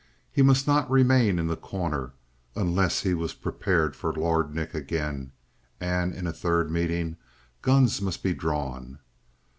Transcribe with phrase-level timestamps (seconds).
[0.31, 2.13] He must not remain in The Corner
[2.55, 5.31] unless he was prepared for Lord Nick again:
[5.79, 7.17] and in a third meeting
[7.61, 8.97] guns must be drawn.